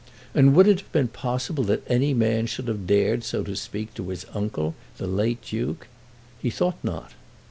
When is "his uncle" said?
4.09-4.73